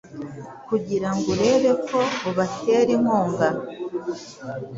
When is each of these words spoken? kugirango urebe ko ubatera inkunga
kugirango 0.67 1.25
urebe 1.33 1.71
ko 1.87 1.99
ubatera 2.29 2.89
inkunga 2.97 3.47